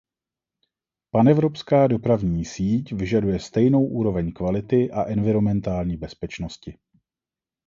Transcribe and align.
Panevropská 1.11 1.87
dopravní 1.87 2.45
síť 2.45 2.93
vyžaduje 2.93 3.39
stejnou 3.39 3.85
úroveň 3.85 4.31
kvality 4.33 4.91
a 4.91 5.03
environmentální 5.03 5.97
bezpečnosti. 5.97 6.77